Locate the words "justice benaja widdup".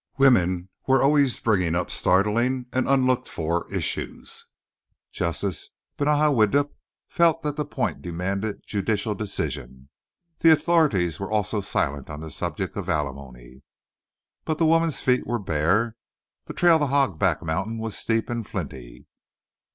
5.11-6.71